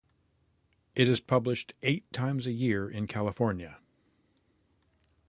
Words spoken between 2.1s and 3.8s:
times a year in California.